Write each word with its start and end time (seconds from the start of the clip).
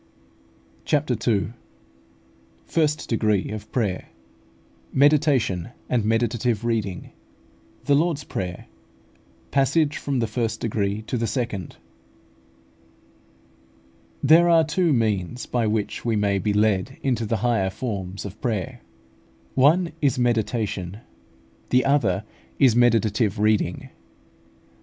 CHAPTER 0.83 1.13
II. 1.31 1.53
FIRST 2.65 3.07
DEGREE 3.07 3.51
OF 3.51 3.71
PRAYER 3.71 4.07
MEDITATION 4.91 5.69
AND 5.89 6.05
MEDITATIVE 6.05 6.65
READING 6.65 7.11
THE 7.85 7.93
LORD'S 7.93 8.23
PRAYER 8.23 8.65
PASSAGE 9.51 9.97
FROM 9.97 10.17
THE 10.17 10.25
FIRST 10.25 10.59
DEGREE 10.61 11.03
TO 11.03 11.19
THE 11.19 11.27
SECOND. 11.27 11.77
There 14.23 14.49
are 14.49 14.63
two 14.63 14.91
means 14.91 15.45
by 15.45 15.67
which 15.67 16.03
we 16.03 16.15
may 16.15 16.39
be 16.39 16.51
led 16.53 16.97
into 17.03 17.27
the 17.27 17.37
higher 17.45 17.69
forms 17.69 18.25
of 18.25 18.41
prayer. 18.41 18.81
One 19.53 19.91
is 20.01 20.17
Meditation, 20.17 20.97
the 21.69 21.85
other 21.85 22.23
is 22.57 22.75
Meditative 22.75 23.37
Reading. 23.37 23.89